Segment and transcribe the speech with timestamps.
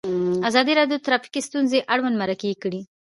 [0.49, 2.81] ازادي راډیو د ټرافیکي ستونزې اړوند مرکې کړي.